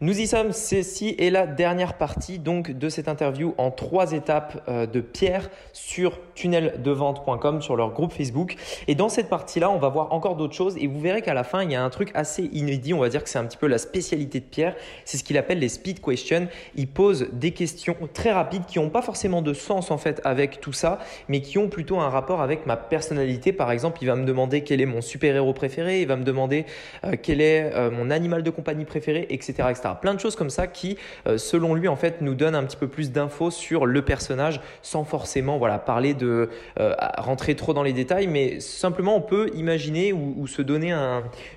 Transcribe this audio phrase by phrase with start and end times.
[0.00, 4.62] Nous y sommes, ceci est la dernière partie donc de cette interview en trois étapes
[4.68, 8.54] euh, de Pierre sur tunneldevente.com sur leur groupe Facebook.
[8.86, 11.42] Et dans cette partie-là, on va voir encore d'autres choses et vous verrez qu'à la
[11.42, 13.56] fin, il y a un truc assez inédit, on va dire que c'est un petit
[13.56, 16.46] peu la spécialité de Pierre, c'est ce qu'il appelle les speed questions.
[16.76, 20.60] Il pose des questions très rapides qui n'ont pas forcément de sens en fait avec
[20.60, 23.52] tout ça, mais qui ont plutôt un rapport avec ma personnalité.
[23.52, 26.66] Par exemple, il va me demander quel est mon super-héros préféré, il va me demander
[27.04, 29.64] euh, quel est euh, mon animal de compagnie préféré, etc.
[29.70, 29.87] etc.
[29.94, 30.96] Plein de choses comme ça qui,
[31.26, 34.60] euh, selon lui, en fait, nous donnent un petit peu plus d'infos sur le personnage
[34.82, 39.50] sans forcément voilà, parler de euh, rentrer trop dans les détails, mais simplement on peut
[39.54, 40.94] imaginer ou, se donner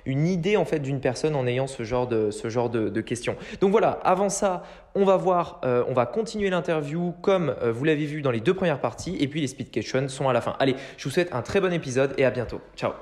[0.04, 3.36] une idée en fait d'une personne en ayant ce genre de, questions.
[3.60, 4.62] Donc voilà, avant ça,
[4.94, 8.54] on va voir, euh, on va continuer l'interview comme vous l'avez vu dans les deux
[8.54, 10.56] premières parties, et puis les speed questions sont à la fin.
[10.58, 12.60] Allez, je vous souhaite un très bon épisode et à bientôt.
[12.76, 12.92] Ciao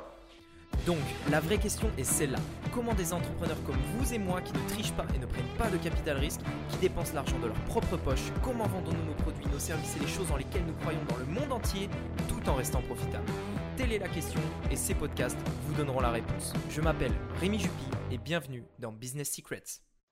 [0.86, 0.98] donc,
[1.30, 2.38] la vraie question est celle-là.
[2.72, 5.68] Comment des entrepreneurs comme vous et moi qui ne trichent pas et ne prennent pas
[5.68, 9.58] de capital risque, qui dépensent l'argent de leur propre poche, comment vendons-nous nos produits, nos
[9.58, 11.88] services et les choses dans lesquelles nous croyons dans le monde entier
[12.28, 13.30] tout en restant profitables
[13.76, 16.52] Telle est la question et ces podcasts vous donneront la réponse.
[16.70, 19.64] Je m'appelle Rémi Jupy et bienvenue dans Business Secrets.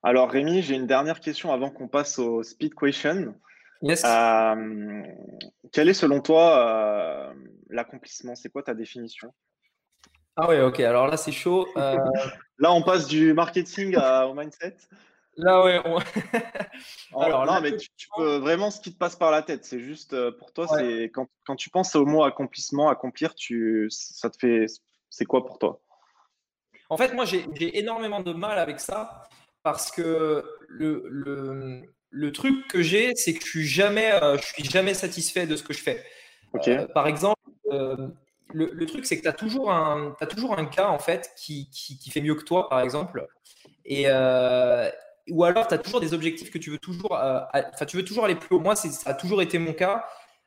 [0.03, 3.33] Alors Rémi, j'ai une dernière question avant qu'on passe au speed question.
[3.81, 4.03] Yes.
[4.05, 5.03] Euh,
[5.71, 7.33] quel est selon toi euh,
[7.69, 8.35] l'accomplissement?
[8.35, 9.33] C'est quoi ta définition?
[10.41, 10.79] Ah ouais, ok.
[10.79, 11.67] Alors là, c'est chaud.
[11.75, 11.97] Euh,
[12.59, 14.77] là, on passe du marketing au mindset.
[15.35, 15.79] Là, ouais.
[17.19, 19.65] Alors, non, mais tu, peux vraiment ce qui te passe par la tête.
[19.65, 23.87] C'est juste euh, pour toi, c'est quand, quand, tu penses au mot accomplissement, accomplir, tu,
[23.89, 24.65] ça te fait.
[25.09, 25.81] C'est quoi pour toi?
[26.89, 27.45] En fait, moi, j'ai
[27.77, 29.23] énormément de mal avec ça
[29.63, 34.45] parce que le, le, le truc que j'ai, c'est que je suis jamais, euh, je
[34.45, 36.03] suis jamais satisfait de ce que je fais.
[36.93, 37.39] par exemple,
[38.53, 41.69] le, truc, c'est que tu as, toujours un, as toujours un cas en fait qui,
[41.71, 43.27] qui, fait mieux que toi, par exemple.
[43.85, 44.89] Et, euh,
[45.29, 48.05] ou alors, tu as toujours des objectifs que tu veux toujours, euh, enfin, tu veux
[48.05, 48.59] toujours aller plus haut.
[48.59, 50.05] Moi, ça a toujours été mon cas.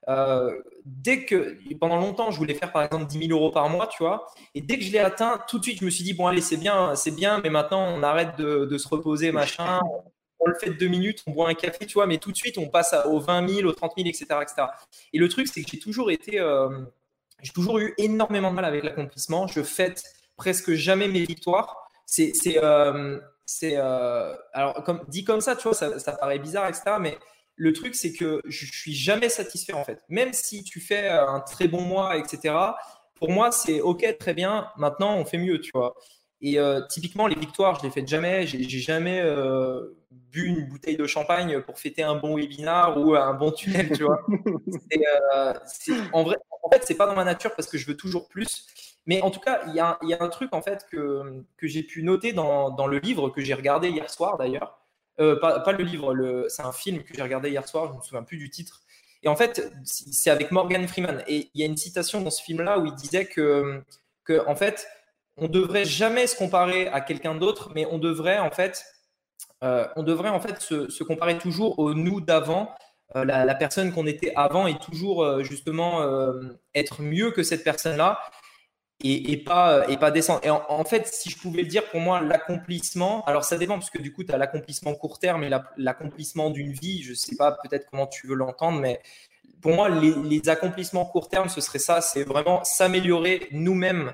[0.09, 3.87] Euh, dès que pendant longtemps, je voulais faire par exemple 10 000 euros par mois,
[3.87, 6.12] tu vois, et dès que je l'ai atteint, tout de suite, je me suis dit
[6.12, 9.81] bon, allez, c'est bien, c'est bien, mais maintenant, on arrête de, de, se reposer, machin.
[10.41, 12.37] On le fait de deux minutes, on boit un café, tu vois, mais tout de
[12.37, 14.66] suite, on passe aux 20 000, aux 30 000, etc., etc.
[15.12, 16.41] Et le truc, c'est que j'ai toujours été
[17.42, 19.47] j'ai toujours eu énormément de mal avec l'accomplissement.
[19.47, 20.03] Je fête
[20.36, 21.76] presque jamais mes victoires.
[22.06, 23.19] C'est, c'est, euh,
[23.64, 26.97] euh, alors comme dit comme ça, tu vois, ça, paraît bizarre, etc.
[27.00, 27.19] Mais
[27.56, 30.00] le truc, c'est que je suis jamais satisfait en fait.
[30.08, 32.54] Même si tu fais un très bon mois, etc.
[33.16, 34.69] Pour moi, c'est ok, très bien.
[34.76, 35.94] Maintenant, on fait mieux, tu vois.
[36.42, 38.47] Et euh, typiquement, les victoires, je les fais jamais.
[38.47, 39.22] J'ai, jamais
[40.10, 44.03] bu une bouteille de champagne pour fêter un bon webinar ou un bon tunnel, tu
[44.03, 44.26] vois.
[45.66, 48.28] c'est, en vrai, en fait, c'est pas dans ma nature parce que je veux toujours
[48.28, 48.66] plus.
[49.06, 52.03] Mais en tout cas, il y, a, un truc en fait que, que j'ai pu
[52.03, 54.78] noter dans, le livre que j'ai regardé hier soir d'ailleurs.
[55.20, 57.98] Euh, pas, le livre, le, c'est un film que j'ai regardé hier soir, je ne
[57.98, 58.82] me souviens plus du titre.
[59.22, 61.22] Et en fait, c'est avec Morgan Freeman.
[61.26, 63.82] Et il y a une citation dans ce film-là où il disait que,
[64.24, 64.86] que en fait,
[65.37, 68.84] on devrait jamais se comparer à quelqu'un d'autre, mais on devrait en fait,
[69.65, 72.75] euh, on devrait en fait se, comparer toujours au nous d'avant
[73.16, 76.03] euh, la, personne qu'on était avant est toujours euh, justement
[76.75, 78.21] être mieux que cette personne-là
[79.04, 80.41] et, pas, et pas descendre.
[80.44, 83.91] Et en, fait, si je pouvais le dire, pour moi, l'accomplissement, alors ça dépend, parce
[83.91, 87.50] que du coup, tu as l'accomplissement court terme et l'accomplissement d'une vie, je sais pas
[87.50, 89.00] peut-être comment tu veux l'entendre, mais
[89.60, 94.12] pour moi, les, accomplissements court terme, ce serait ça, c'est vraiment s'améliorer nous-mêmes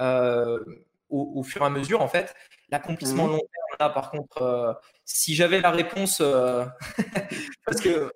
[0.00, 2.34] au, fur et à mesure, en fait.
[2.70, 3.30] L'accomplissement mmh.
[3.32, 4.80] long terme, là, par contre,
[5.12, 6.64] si j'avais la réponse, euh,
[7.66, 8.12] parce que,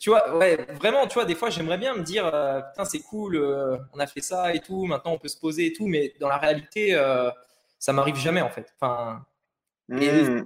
[0.00, 3.00] tu vois, ouais, vraiment, tu vois, des fois, j'aimerais bien me dire, euh, putain, c'est
[3.00, 5.86] cool, euh, on a fait ça et tout, maintenant on peut se poser et tout,
[5.86, 6.96] mais dans la réalité,
[7.78, 8.74] ça m'arrive jamais, en fait.
[8.80, 9.24] Enfin,
[9.88, 10.42] mmh.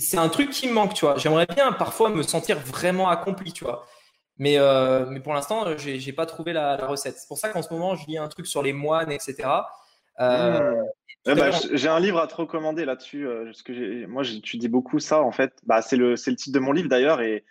[0.00, 1.16] c'est un truc qui me manque, tu vois.
[1.16, 3.86] J'aimerais bien parfois me sentir vraiment accompli, tu vois.
[4.38, 4.58] Mais,
[5.08, 7.16] mais pour l'instant, j'ai pas trouvé la, la recette.
[7.16, 9.48] C'est pour ça qu'en ce moment, je lis un truc sur les moines, etc.
[10.20, 10.82] Euh,
[11.26, 11.34] mmh.
[11.34, 13.26] bah, j'ai un livre à te recommander là-dessus.
[13.26, 15.22] Euh, que moi, j'étudie beaucoup ça.
[15.22, 17.20] En fait, bah, c'est le, le, titre de mon livre d'ailleurs.
[17.20, 17.44] Et,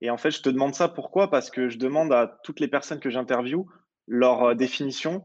[0.00, 1.30] et, en fait, je te demande ça pourquoi?
[1.30, 3.66] Parce que je demande à toutes les personnes que j'interviewe
[4.08, 5.24] leur euh, définition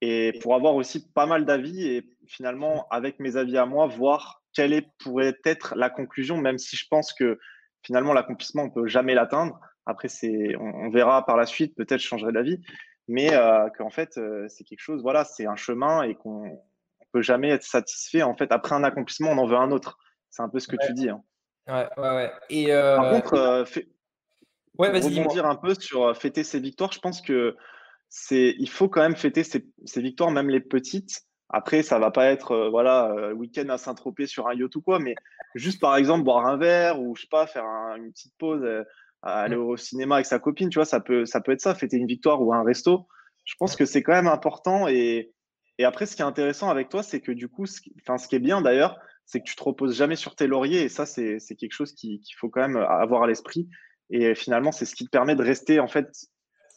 [0.00, 4.42] et pour avoir aussi pas mal d'avis et finalement, avec mes avis à moi, voir
[4.52, 7.38] quelle est, pourrait être la conclusion, même si je pense que
[7.82, 9.60] finalement, l'accomplissement, on peut jamais l'atteindre.
[9.86, 12.60] Après, c'est, on, on, verra par la suite, peut-être changerai d'avis
[13.08, 17.06] mais euh, qu'en fait, euh, c'est quelque chose, voilà, c'est un chemin et qu'on ne
[17.12, 18.22] peut jamais être satisfait.
[18.22, 19.98] En fait, après un accomplissement, on en veut un autre.
[20.30, 21.10] C'est un peu ce que tu dis.
[21.10, 21.22] Hein.
[21.66, 22.32] Ouais, ouais, ouais.
[22.48, 23.88] Et euh, Par contre, fait...
[24.78, 27.56] ouais, rebondir un peu sur fêter ses victoires, je pense que
[28.08, 29.62] c'est, il faut quand même fêter ses,
[30.00, 31.22] victoires, même les petites.
[31.52, 34.80] Après, ça va pas être euh, voilà euh, week-end à Saint-Tropez sur un yacht ou
[34.80, 35.14] quoi, mais
[35.54, 37.64] juste par exemple boire un verre ou je sais pas faire
[37.96, 38.84] une petite pause, euh,
[39.22, 41.96] aller au cinéma avec sa copine, tu vois, ça peut ça peut être ça, fêter
[41.96, 43.06] une victoire ou un resto.
[43.44, 45.32] Je pense que c'est quand même important et,
[45.78, 48.18] et après ce qui est intéressant avec toi, c'est que du coup, ce qui, enfin
[48.18, 50.88] ce qui est bien d'ailleurs, c'est que tu te reposes jamais sur tes lauriers et
[50.88, 53.68] ça c'est quelque chose qu'il faut quand même avoir à l'esprit
[54.10, 56.08] et finalement c'est ce qui te permet de rester en fait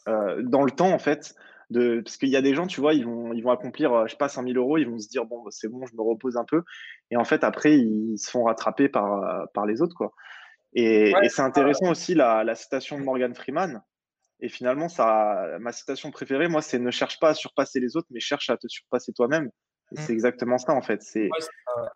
[0.06, 1.34] dans le temps en fait
[1.70, 4.06] de, parce qu'il y a des gens, tu vois, ils vont, ils vont accomplir, euh,
[4.06, 6.02] je sais pas, 5000 euros, ils vont se dire, bon, bah, c'est bon, je me
[6.02, 6.62] repose un peu.
[7.10, 10.12] Et en fait, après, ils se font rattraper par, euh, par les autres, quoi.
[10.76, 13.82] Et, c'est intéressant aussi la, la, citation de Morgan Freeman.
[14.40, 18.08] Et finalement, ça, ma citation préférée, moi, c'est ne cherche pas à surpasser les autres,
[18.10, 19.50] mais cherche à te surpasser toi-même.
[19.92, 20.16] Et c'est mmh.
[20.16, 21.02] exactement ça, en fait.
[21.02, 21.30] C'est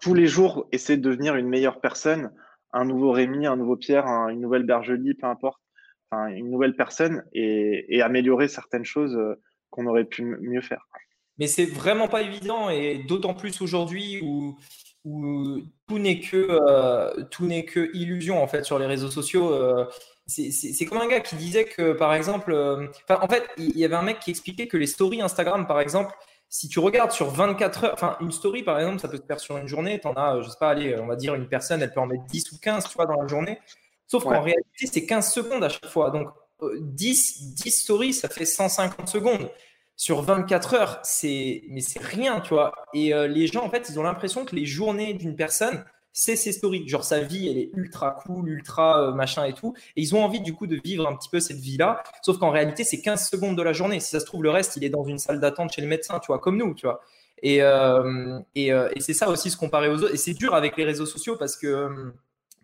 [0.00, 2.32] tous les jours, essayer de devenir une meilleure personne,
[2.72, 5.60] un nouveau Rémi, un nouveau Pierre, une nouvelle Bergely, peu importe,
[6.10, 9.34] enfin, une nouvelle personne et, et améliorer certaines choses euh,
[9.68, 10.86] qu'on aurait pu mieux faire.
[11.38, 14.58] Mais c'est vraiment pas évident et d'autant plus aujourd'hui où,
[15.04, 19.52] où, tout n'est que euh, tout n'est que illusion en fait sur les réseaux sociaux.
[19.52, 19.86] Euh,
[20.26, 23.96] c'est comme un gars qui disait que par exemple, euh, en fait, il y avait
[23.96, 26.14] un mec qui expliquait que les stories Instagram par exemple,
[26.48, 29.40] si tu regardes sur 24 heures, enfin une story par exemple, ça peut se faire
[29.40, 31.82] sur une journée, tu en as, je sais pas, allez, on va dire une personne,
[31.82, 33.58] elle peut en mettre 10 ou 15 tu vois, dans la journée.
[34.06, 36.10] Sauf qu'en réalité, c'est 15 secondes à chaque fois.
[36.10, 36.28] Donc
[36.80, 39.50] 10, 10 stories, ça fait 150 secondes.
[40.00, 42.72] Sur 24 heures, c'est mais c'est rien, tu vois.
[42.94, 46.36] Et euh, les gens, en fait, ils ont l'impression que les journées d'une personne, c'est
[46.36, 46.88] ses stories.
[46.88, 49.74] Genre, sa vie, elle est ultra cool, ultra euh, machin et tout.
[49.96, 52.02] Et ils ont envie, du coup, de vivre un petit peu cette vie-là.
[52.22, 54.00] Sauf qu'en réalité, c'est 15 secondes de la journée.
[54.00, 56.18] Si ça se trouve, le reste, il est dans une salle d'attente chez le médecin,
[56.18, 57.02] tu vois, comme nous, tu vois.
[57.42, 60.14] Et, euh, et, et c'est ça aussi se comparer aux autres.
[60.14, 62.10] Et c'est dur avec les réseaux sociaux parce que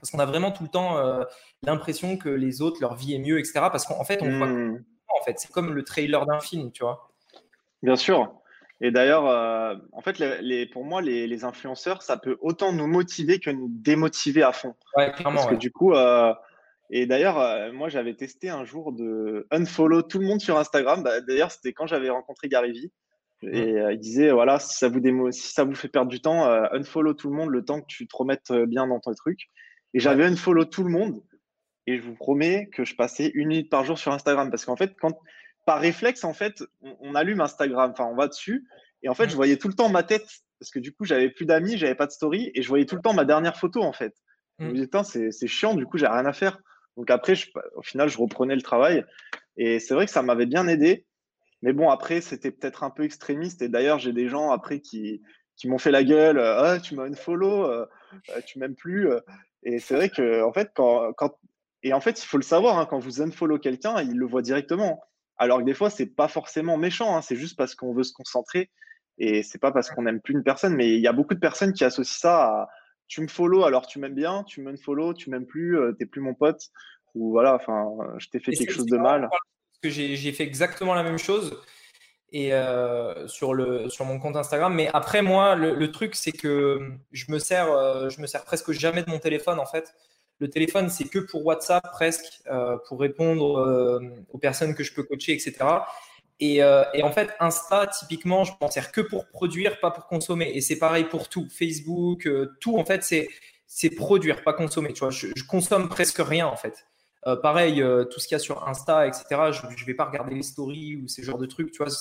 [0.00, 1.22] parce qu'on a vraiment tout le temps euh,
[1.62, 3.54] l'impression que les autres, leur vie est mieux, etc.
[3.70, 4.46] Parce qu'en fait, on voit.
[4.46, 4.82] Hmm.
[5.08, 7.10] En fait, c'est comme le trailer d'un film, tu vois.
[7.86, 8.34] Bien sûr.
[8.80, 13.38] Et d'ailleurs, euh, en fait, les, pour moi, les, influenceurs, ça peut autant nous motiver
[13.38, 14.74] que nous démotiver à fond.
[14.96, 15.36] Ouais, clairement.
[15.36, 16.34] Parce que du coup, euh,
[16.90, 21.04] et d'ailleurs, moi, j'avais testé un jour de unfollow tout le monde sur Instagram.
[21.04, 22.92] Bah, d'ailleurs, c'était quand j'avais rencontré Gary Vee.
[23.42, 26.44] Et il disait, voilà, si ça, vous démo si ça vous fait perdre du temps,
[26.72, 29.48] unfollow tout le monde le temps que tu te remettes bien dans ton truc.
[29.94, 31.22] Et j'avais un follow tout le monde.
[31.86, 34.50] Et je vous promets que je passais une minute par jour sur Instagram.
[34.50, 35.16] Parce qu'en fait, quand,
[35.66, 38.66] par réflexe, en fait, on, allume Instagram, enfin, on va dessus.
[39.02, 39.36] Et en fait, je mm.
[39.36, 40.26] voyais tout le temps ma tête.
[40.58, 42.50] Parce que du coup, j'avais plus d'amis, j'avais pas de story.
[42.54, 44.14] Et je voyais tout le temps ma dernière photo, en fait.
[44.58, 44.74] Je me mm.
[45.02, 46.58] disais, c'est chiant, du coup, j'ai rien à faire.
[46.96, 47.34] Donc après,
[47.74, 49.04] au final, je reprenais le travail.
[49.56, 51.04] Et c'est vrai que ça m'avait bien aidé.
[51.62, 53.60] Mais bon, après, c'était peut-être un peu extrémiste.
[53.60, 55.20] Et d'ailleurs, j'ai des gens après qui,
[55.56, 56.38] qui m'ont fait la gueule.
[56.38, 57.86] Ah, tu m'as une follow, euh,
[58.30, 59.10] euh, tu m'aimes plus.
[59.10, 59.20] Euh.
[59.64, 61.36] Et c'est vrai que, en fait, quand, quand,
[61.82, 64.42] et en fait, il faut le savoir, hein, quand vous unfollow quelqu'un, il le voit
[64.42, 65.02] directement.
[65.38, 68.12] Alors que des fois, c'est pas forcément méchant, hein, c'est juste parce qu'on veut se
[68.12, 68.70] concentrer
[69.18, 70.74] et c'est pas parce qu'on n'aime plus une personne.
[70.74, 72.68] Mais il y a beaucoup de personnes qui associent ça à
[73.08, 76.20] tu me follow, alors tu m'aimes bien, tu m'unfollow, tu m'aimes plus, euh, t'es plus
[76.20, 76.70] mon pote,
[77.14, 77.88] ou voilà, enfin,
[78.18, 79.28] je t'ai fait quelque chose de mal.
[79.30, 81.56] Parce que j'ai fait exactement la même chose
[82.32, 84.74] et euh, sur, le, sur mon compte Instagram.
[84.74, 88.72] Mais après, moi, le, truc, c'est que je me, sers, euh, je me sers presque
[88.72, 89.94] jamais de mon téléphone, en fait.
[90.38, 94.00] Le téléphone, c'est que pour WhatsApp, presque, euh, pour répondre
[94.32, 95.54] aux personnes que je peux coacher, etc.
[96.40, 100.50] Et, et, en fait, Insta, typiquement, je m'en sers que pour produire, pas pour consommer.
[100.54, 101.48] Et c'est pareil pour tout.
[101.48, 102.28] Facebook,
[102.60, 103.02] tout, en fait,
[103.66, 104.92] c'est produire, pas consommer.
[104.92, 106.86] Tu vois, je, consomme presque rien, en fait.
[107.26, 110.04] Euh, pareil, euh, tout ce qu'il y a sur Insta, etc., je ne vais pas
[110.04, 111.92] regarder les stories ou ces genres de trucs, tu vois,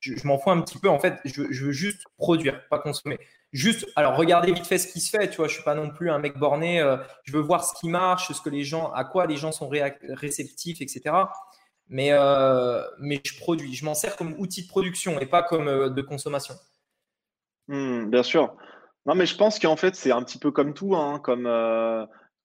[0.00, 0.88] je, m'en fous un petit peu.
[0.88, 3.18] En fait, je, veux juste produire, pas consommer.
[3.52, 5.90] Juste, alors regarder vite fait ce qui se fait, tu vois, je suis pas non
[5.90, 6.80] plus un mec borné.
[6.80, 9.52] Euh, je veux voir ce qui marche, ce que les gens, à quoi les gens
[9.52, 11.14] sont réceptifs, etc.
[11.88, 12.10] Mais,
[12.98, 16.54] mais je produis, je m'en sers comme outil de production et pas comme de consommation.
[17.68, 18.54] Hmm, bien sûr.
[19.06, 21.46] Non, mais je pense qu'en fait, c'est un petit peu comme tout, hein, comme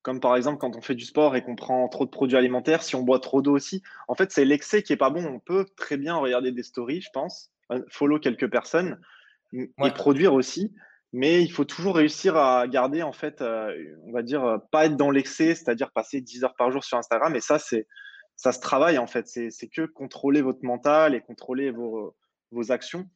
[0.04, 2.84] comme par exemple quand on fait du sport et qu'on prend trop de produits alimentaires,
[2.84, 3.82] si on boit trop d'eau aussi.
[4.08, 5.26] En fait, c'est l'excès qui est pas bon.
[5.26, 9.00] On peut très bien regarder des stories, je pense, euh, follow quelques personnes
[9.54, 10.74] et produire aussi.
[11.14, 13.72] Mais il faut toujours réussir à garder, en fait, euh,
[14.04, 16.98] on va dire, euh, pas être dans l'excès, c'est-à-dire passer 10 heures par jour sur
[16.98, 17.36] Instagram.
[17.36, 17.88] Et ça, c'est,
[18.36, 19.28] ça se travaille, en fait.
[19.28, 22.16] C'est que contrôler votre mental et contrôler vos,
[22.52, 23.08] vos actions.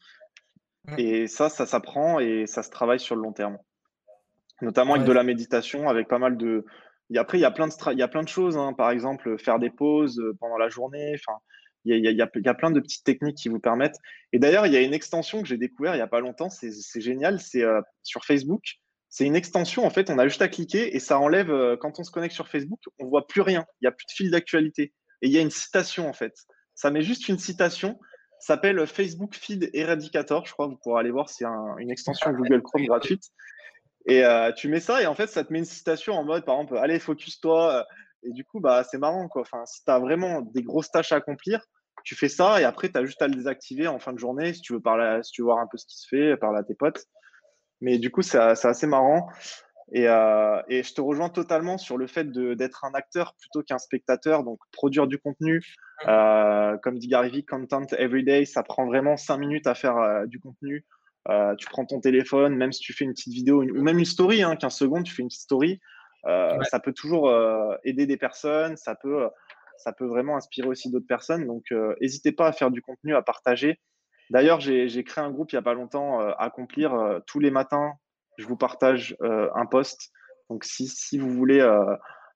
[0.98, 3.58] Et ça, ça s'apprend et ça se travaille sur le long terme
[4.62, 6.66] notamment avec de la méditation, avec pas mal de.
[7.14, 8.74] Et après, il y a plein de, il y a plein de choses, hein.
[8.74, 11.16] par exemple, faire des pauses euh, pendant la journée.
[11.16, 11.40] Enfin,
[11.86, 13.60] il y, a, il, y a, il y a, plein de petites techniques qui vous
[13.60, 13.96] permettent.
[14.34, 16.50] Et d'ailleurs, il y a une extension que j'ai découvert il n'y a pas longtemps,
[16.50, 18.64] c'est génial, c'est euh, sur Facebook.
[19.10, 21.98] C'est une extension, en fait, on a juste à cliquer et ça enlève, euh, quand
[22.00, 23.66] on se connecte sur Facebook, on voit plus rien.
[23.80, 24.94] Il n'y a plus de fil d'actualité.
[25.22, 26.34] Et il y a une citation, en fait.
[26.76, 27.98] Ça met juste une citation
[28.40, 30.68] s'appelle Facebook Feed Eradicator, je crois.
[30.68, 33.24] Vous pourrez aller voir, c'est une extension Google Chrome gratuite.
[34.08, 36.46] Et euh, tu mets ça et en fait, ça te met une citation en mode,
[36.46, 37.86] par exemple, allez, focus-toi.
[38.24, 39.28] Et du coup, bah, c'est marrant.
[39.28, 39.42] Quoi.
[39.42, 41.62] Enfin, si tu as vraiment des grosses tâches à accomplir,
[42.04, 44.54] tu fais ça et après, tu as juste à le désactiver en fin de journée
[44.54, 46.60] si tu veux, parler, si tu veux voir un peu ce qui se fait, parler
[46.60, 47.06] à tes potes.
[47.82, 49.30] Mais du coup, c'est assez marrant.
[49.94, 53.78] Et, euh, et, je te rejoins totalement sur le fait d'être un acteur plutôt qu'un
[53.78, 54.44] spectateur.
[54.44, 55.62] Donc, produire du contenu,
[56.08, 59.98] euh, comme dit Gary Vee, content every day, ça prend vraiment cinq minutes à faire
[59.98, 60.86] euh, du contenu.
[61.30, 64.06] Euh, tu prends ton téléphone, même si tu fais une petite vidéo ou même une
[64.06, 65.80] story, hein, 15 secondes, tu fais une petite story.
[66.26, 67.34] Euh, ça peut toujours
[67.84, 69.30] aider des personnes, ça peut,
[69.78, 71.46] ça peut vraiment inspirer aussi d'autres personnes.
[71.46, 71.66] Donc,
[72.02, 73.80] n'hésitez pas à faire du contenu, à partager.
[74.30, 77.94] D'ailleurs, j'ai créé un groupe il n'y a pas longtemps, Accomplir, tous les matins
[78.38, 80.12] je vous partage euh, un post.
[80.50, 81.96] Donc, si, si vous voulez euh,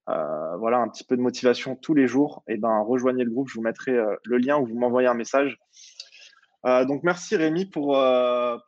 [0.10, 3.32] euh, voilà, un petit peu de motivation tous les jours, et eh ben, rejoignez le
[3.32, 3.48] groupe.
[3.50, 3.94] Je vous mettrai
[4.24, 5.58] le lien ou vous m'envoyez un message.
[6.64, 7.98] Donc, merci Rémi pour,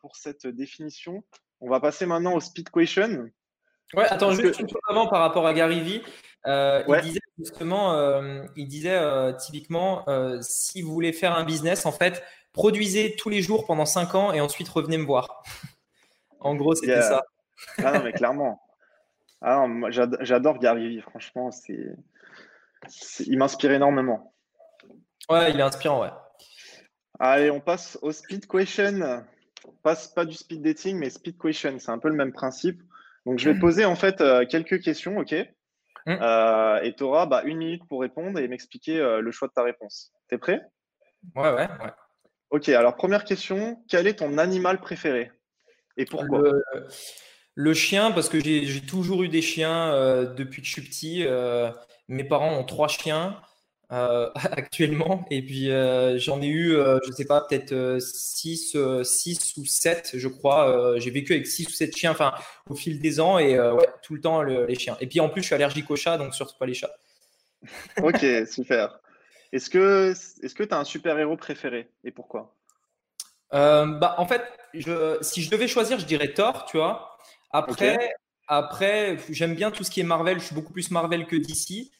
[0.01, 1.23] pour cette définition.
[1.61, 3.29] On va passer maintenant au speed question.
[3.93, 6.01] Ouais, attends, juste une chose avant par rapport à Gary Vee.
[6.45, 8.21] Il disait justement,
[8.55, 8.99] il disait
[9.37, 10.05] typiquement,
[10.41, 12.23] si vous voulez faire un business, en fait,
[12.53, 15.43] produisez tous les jours pendant 5 ans et ensuite revenez me voir.
[16.45, 17.23] En gros, c'était ça.
[17.77, 18.61] Ah non, mais clairement.
[19.41, 21.51] Ah j'adore Gary Vee, franchement.
[21.51, 21.95] C'est,
[23.25, 24.33] il m'inspire énormément.
[25.29, 26.11] Ouais, il est inspirant, ouais.
[27.25, 29.23] Allez, on passe au speed question.
[29.81, 31.79] passe pas du speed dating, mais speed question.
[31.79, 32.81] C'est un peu le même principe.
[33.25, 35.33] Donc, je vais poser en fait euh, quelques questions, ok?
[36.05, 36.17] Mm.
[36.21, 39.53] euh, Et tu auras bah, une minute pour répondre et m'expliquer euh, le choix de
[39.53, 40.11] ta réponse.
[40.27, 40.63] T'es prêt?
[41.33, 41.91] Ouais, ouais, ouais.
[42.49, 43.81] Ok, alors première question.
[43.87, 45.31] Quel est ton animal préféré?
[45.95, 46.41] Et pourquoi?
[47.55, 51.25] Le, chien, parce que j'ai toujours eu des chiens depuis que je suis petit.
[52.09, 53.39] Mes parents ont trois chiens
[53.93, 55.25] euh, actuellement.
[55.29, 55.69] Et puis
[56.19, 60.95] j'en ai eu, je ne sais pas, peut-être 6 six, ou 7, je crois.
[60.97, 62.33] j'ai vécu avec 6 ou 7 chiens enfin,
[62.69, 64.97] au fil des ans et ouais, tout le temps les chiens.
[64.99, 66.93] Et puis en plus, je suis allergique aux chats, donc surtout pas les chats.
[68.01, 68.99] ok, super.
[69.51, 72.55] Est-ce que tu as un super-héros préféré et pourquoi?
[73.53, 74.41] Euh, bah, en fait,
[74.73, 77.17] je, si je devais choisir, je dirais Thor, tu vois.
[77.51, 78.15] Après,
[78.47, 80.39] après j'aime bien tout ce qui est Marvel.
[80.39, 81.91] Je suis beaucoup plus Marvel que DC.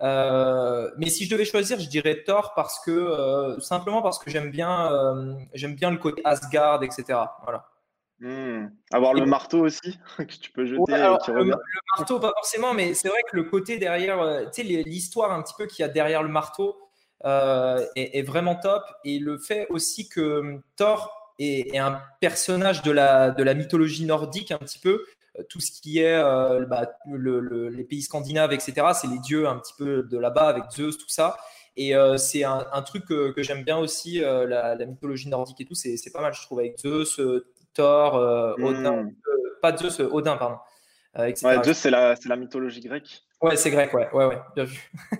[0.00, 4.30] Euh, mais si je devais choisir, je dirais Thor parce que euh, simplement parce que
[4.30, 7.18] j'aime bien, j'aime bien le côté Asgard, etc.
[7.42, 7.68] Voilà.
[8.20, 8.70] Hmm.
[8.92, 10.80] Avoir le marteau aussi que tu peux jeter.
[10.88, 11.54] le, le,
[11.96, 15.54] marteau, pas forcément, mais c'est vrai que le côté derrière, tu sais, l'histoire un petit
[15.56, 16.76] peu qu'il y a derrière le marteau,
[17.24, 18.84] euh, est, vraiment top.
[19.04, 24.52] Et le fait aussi que Thor est, un personnage de la, de la mythologie nordique
[24.52, 25.04] un petit peu, euh,
[25.48, 29.74] tout ce qui est euh, bah, les pays scandinaves, etc., c'est les dieux un petit
[29.76, 31.36] peu de là-bas avec Zeus, tout ça.
[31.76, 36.20] Et c'est un, truc que, j'aime bien aussi, la, mythologie nordique et tout, c'est pas
[36.20, 37.20] mal, je trouve, avec Zeus,
[37.72, 38.14] Thor,
[38.58, 39.14] Odin, hmm.
[39.62, 40.56] pas Zeus, Odin, pardon.
[41.16, 43.22] Ouais, Zeus, c'est la, la mythologie grecque.
[43.40, 44.90] Ouais, c'est grec, ouais, ouais, ouais, bien vu.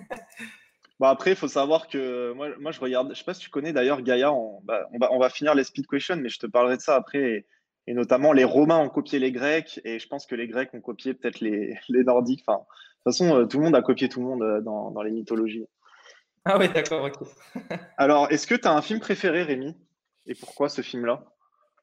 [0.99, 3.49] Bon, après, il faut savoir que moi, moi, je regarde, je sais pas si tu
[3.49, 4.31] connais d'ailleurs Gaïa,
[4.63, 6.95] bah, on, va, on va finir les speed questions, mais je te parlerai de ça
[6.95, 7.19] après.
[7.19, 7.45] Et,
[7.93, 11.13] notamment, les Romains ont copié les Grecs, et je pense que les Grecs ont copié
[11.13, 12.43] peut-être les, les, Nordiques.
[12.47, 14.91] Enfin, de toute façon, euh, tout le monde a copié tout le monde euh, dans,
[14.91, 15.65] dans les mythologies.
[16.45, 17.27] Ah oui, d'accord, ok.
[17.97, 19.75] Alors, est-ce que tu as un film préféré, Rémi?
[20.25, 21.23] Et pourquoi ce film-là?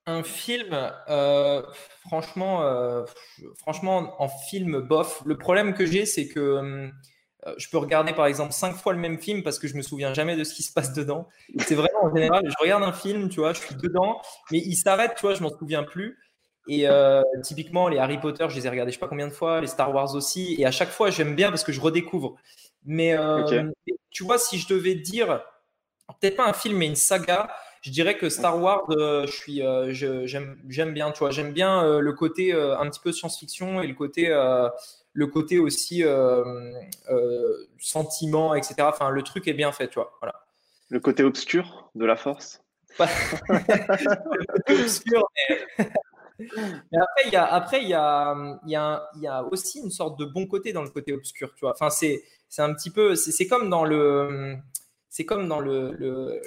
[0.07, 0.69] Un film,
[1.09, 1.63] euh,
[2.07, 2.63] franchement,
[3.59, 5.21] franchement, en film bof.
[5.27, 6.93] Le problème que j'ai, c'est que hum,
[7.57, 10.15] je peux regarder par exemple cinq fois le même film parce que je me souviens
[10.15, 11.29] jamais de ce qui se passe dedans.
[11.59, 14.76] C'est vraiment en général, je regarde un film, tu vois, je suis dedans, mais il
[14.76, 16.19] s'arrête, tu vois, je m'en souviens plus.
[16.69, 19.33] Et euh, typiquement, les Harry Potter, je les ai regardés je sais pas combien de
[19.33, 22.37] fois, les Star Wars aussi, et à chaque fois, j'aime bien parce que je redécouvre.
[22.85, 23.71] Mais euh,
[24.11, 25.45] tu vois, si je devais dire,
[26.21, 27.50] peut-être pas un film, mais une saga,
[27.83, 29.62] je dirais que Star Wars, je suis,
[29.93, 34.29] j'aime bien, tu vois, j'aime bien le côté un petit peu science-fiction et le côté
[35.16, 36.44] le côté aussi euh,
[37.11, 38.75] euh, sentiment, etc.
[38.80, 40.12] Enfin, le truc est bien fait, tu vois.
[40.20, 40.35] Voilà.
[40.90, 42.62] Le côté obscur de la force.
[42.99, 45.26] le côté obscur,
[46.38, 46.99] mais...
[47.00, 49.80] après, il y a, après, il y a, il y, a, il y a aussi
[49.80, 51.73] une sorte de bon côté dans le côté obscur, tu vois.
[51.73, 54.56] Enfin, c'est, c'est un petit peu, c'est, comme dans le,
[55.08, 55.92] c'est comme dans le,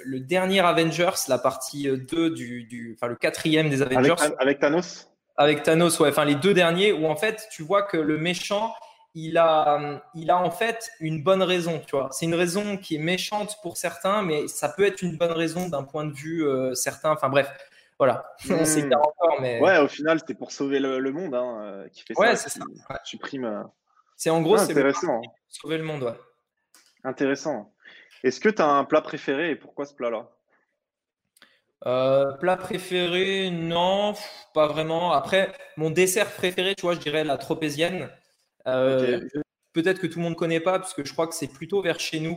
[0.04, 4.14] le, dernier Avengers, la partie 2 du, du, enfin le quatrième des Avengers.
[4.38, 5.09] avec Thanos?
[5.40, 8.74] Avec Thanos, ouais, enfin les deux derniers, où en fait tu vois que le méchant,
[9.14, 12.08] il a, il a en fait une bonne raison, tu vois.
[12.12, 15.70] C'est une raison qui est méchante pour certains, mais ça peut être une bonne raison
[15.70, 17.12] d'un point de vue euh, certain.
[17.12, 17.50] Enfin bref,
[17.98, 18.30] voilà.
[18.50, 18.92] On hmm.
[18.92, 19.58] encore, mais.
[19.60, 22.50] Ouais, au final, c'était pour sauver le, monde hein, euh, qui fait ouais, ça.
[22.50, 22.64] c'est ça.
[23.04, 23.46] Supprime.
[23.46, 23.62] Euh,
[24.18, 25.22] c'est en gros, c'est intéressant.
[25.48, 26.18] sauver le monde, ouais.
[27.02, 27.72] Intéressant.
[28.22, 30.28] Est-ce que tu as un plat préféré et pourquoi ce plat-là?
[31.82, 34.14] Plat préféré, non,
[34.54, 35.12] pas vraiment.
[35.12, 38.08] Après, mon dessert préféré, tu vois, je dirais la tropézienne.
[38.64, 41.80] Peut-être que tout le monde ne connaît pas, parce que je crois que c'est plutôt
[41.80, 42.36] vers chez nous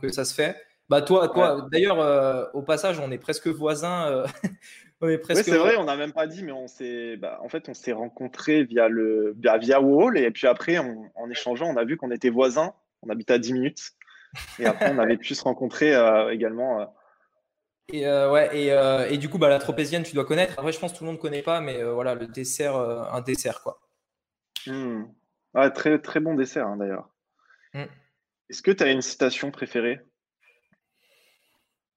[0.00, 0.56] que ça se fait.
[0.88, 4.24] Bah toi, toi d'ailleurs, au passage, on est presque voisins.
[5.22, 5.44] presque...
[5.44, 7.92] c'est vrai, on n'a même pas dit, mais on s'est, bah, en fait, on s'est
[7.92, 12.10] rencontrés via le, via, via Wall, et puis après, en échangeant, on a vu qu'on
[12.10, 12.74] était voisins.
[13.02, 13.92] On habitait à 10 minutes,
[14.58, 16.94] et après, on avait pu se rencontrer euh, également.
[17.92, 17.96] Euh.
[17.96, 20.58] Et, euh, ouais, et, et, du coup, bah, la tropézienne, tu dois connaître.
[20.58, 23.20] Après, je pense que tout le monde ne connaît pas, mais voilà, le dessert, un
[23.20, 23.80] dessert, quoi.
[24.66, 25.04] Mmh.
[25.74, 27.08] très, très bon dessert, hein, d'ailleurs.
[27.74, 27.84] Mmh.
[28.50, 30.00] Est-ce que tu as une citation préférée?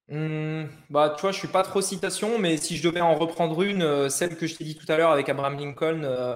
[0.08, 3.62] Mmh, bah, tu vois, je suis pas trop citation, mais si je devais en reprendre
[3.64, 6.36] une, euh, celle que je t'ai dit tout à l'heure avec Abraham Lincoln, euh,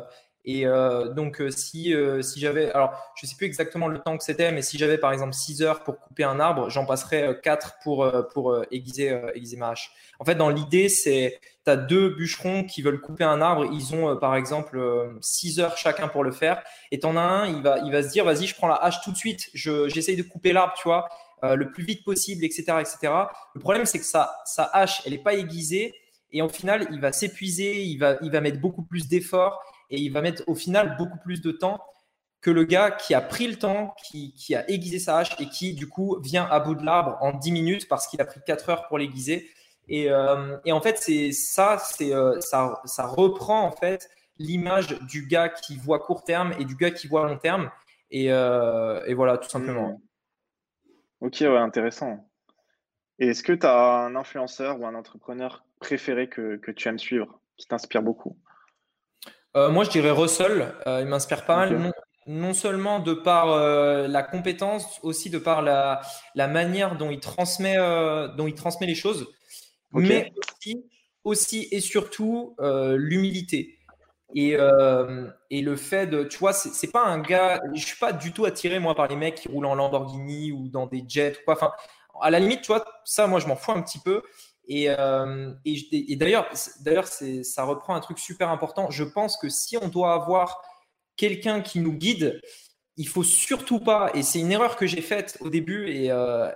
[0.57, 4.51] et euh, donc si, si j'avais, alors je sais plus exactement le temps que c'était,
[4.51, 8.11] mais si j'avais par exemple 6 heures pour couper un arbre, j'en passerais 4 pour,
[8.33, 9.91] pour aiguiser, aiguiser ma hache.
[10.19, 13.93] En fait, dans l'idée, c'est, tu as deux bûcherons qui veulent couper un arbre, ils
[13.93, 14.81] ont par exemple
[15.21, 18.09] 6 heures chacun pour le faire, et t'en as un, il va, il va se
[18.09, 21.07] dire, vas-y, je prends la hache tout de suite, j'essaye de couper l'arbre, tu vois,
[21.43, 22.63] euh, le plus vite possible, etc.
[22.79, 23.13] etc.
[23.53, 25.93] Le problème, c'est que sa, sa hache, elle n'est pas aiguisée.
[26.31, 29.59] Et au final, il va s'épuiser, il va, il va mettre beaucoup plus d'efforts
[29.89, 31.83] et il va mettre au final beaucoup plus de temps
[32.41, 35.73] que le gars qui a pris le temps, qui, a aiguisé sa hache et qui,
[35.73, 38.69] du coup, vient à bout de l'arbre en 10 minutes parce qu'il a pris 4
[38.69, 39.49] heures pour l'aiguiser.
[39.89, 45.27] Et, euh, et, en fait, c'est ça, c'est euh, ça, reprend en fait l'image du
[45.27, 47.69] gars qui voit court terme et du gars qui voit long terme.
[48.11, 49.89] Et, et voilà, tout simplement.
[49.89, 49.97] Mmh.
[51.21, 52.29] Ok, ouais, intéressant.
[53.19, 57.39] Et est-ce que tu as un influenceur ou un entrepreneur préféré que, tu aimes suivre,
[57.57, 58.37] qui t'inspire beaucoup?
[59.55, 60.73] Euh, Moi, je dirais Russell.
[60.87, 61.91] Euh, il m'inspire pas mal,
[62.27, 66.01] non, seulement de par euh, la compétence, aussi de par la,
[66.35, 67.77] la manière dont il transmet,
[68.37, 69.27] dont il transmet les choses,
[69.93, 70.85] mais aussi,
[71.23, 73.79] aussi et surtout l'humilité.
[74.35, 74.55] Et,
[75.49, 78.45] et, le fait de, tu vois, c'est pas un gars, je suis pas du tout
[78.45, 81.55] attiré moi par les mecs qui roulent en Lamborghini ou dans des jets ou quoi.
[81.55, 81.71] Enfin,
[82.21, 84.21] à la limite, tu vois, ça, moi, je m'en fous un petit peu.
[84.69, 86.47] Et, euh, et, d'ailleurs,
[86.81, 88.91] d'ailleurs, ça reprend un truc super important.
[88.91, 90.61] Je pense que si on doit avoir
[91.17, 92.39] quelqu'un qui nous guide,
[92.95, 96.49] il faut surtout pas, et c'est une erreur que j'ai faite au début, et, euh,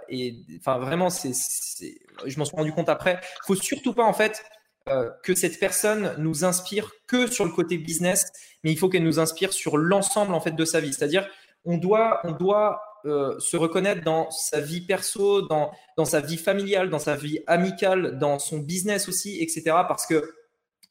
[0.59, 3.19] enfin vraiment, je m'en suis rendu compte après.
[3.21, 4.43] Il faut surtout pas en fait
[4.89, 8.31] euh, que cette personne nous inspire que sur le côté business,
[8.63, 10.93] mais il faut qu'elle nous inspire sur l'ensemble en fait de sa vie.
[10.93, 11.27] C'est-à-dire,
[11.65, 16.37] on doit, on doit euh, se reconnaître dans sa vie perso, dans, dans sa vie
[16.37, 19.63] familiale, dans sa vie amicale, dans son business aussi, etc.
[19.87, 20.33] Parce que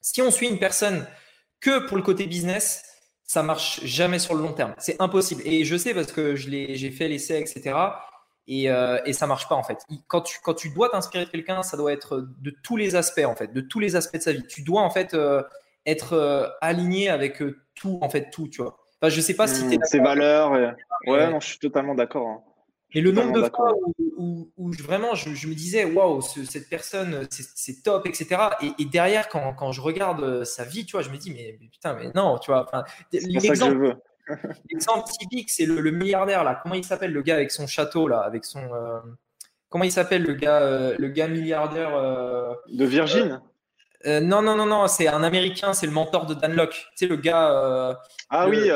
[0.01, 1.07] si on suit une personne
[1.59, 2.83] que pour le côté business,
[3.25, 4.75] ça marche jamais sur le long terme.
[4.77, 5.41] C'est impossible.
[5.45, 7.73] Et je sais parce que j'ai fait l'essai, etc
[8.47, 9.79] et, euh, et ça marche pas en fait.
[10.07, 13.25] Quand tu, quand tu dois t'inspirer de quelqu'un, ça doit être de tous les aspects
[13.25, 14.45] en fait, de tous les aspects de sa vie.
[14.47, 15.43] Tu dois en fait euh,
[15.85, 17.41] être euh, aligné avec
[17.75, 18.77] tout en fait, tout, tu vois.
[19.03, 20.51] Enfin, je sais pas si tu Ses valeurs,
[21.07, 22.27] ouais, non, je suis totalement d'accord.
[22.27, 22.41] Hein.
[22.95, 23.75] Mais le nombre de fois
[24.17, 28.37] où, où, vraiment je, je, me disais, waouh, cette personne, c'est top, etc.
[28.61, 31.57] Et, et derrière, quand, quand, je regarde sa vie, tu vois, je me dis, mais,
[31.69, 32.65] putain, mais non, tu vois.
[34.71, 36.57] L'exemple typique, c'est le, milliardaire là.
[36.63, 38.73] Comment il s'appelle le gars avec son château là, avec son.
[38.73, 38.99] Euh,
[39.67, 43.41] comment il s'appelle le gars, euh, le gars milliardaire euh, De Virgin?
[44.05, 46.71] Non non non non, c'est un Américain, c'est le mentor de Dan Locke.
[46.73, 47.99] Tu sais le gars.
[48.29, 48.67] ah oui,